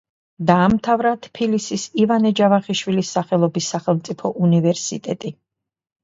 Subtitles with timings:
[0.49, 5.33] დაამთავრა თბილისის ივანე ჯავახიშვილის სახელობის სახელმწიფო უნივერსიტეტი.